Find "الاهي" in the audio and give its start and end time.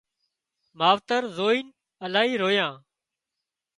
2.05-2.33